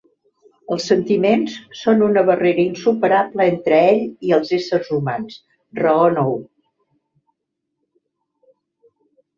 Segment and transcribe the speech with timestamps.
[0.75, 5.37] Els sentiments, són una barrera insuperable entre ell i els éssers humans?
[5.85, 6.37] Raona-ho.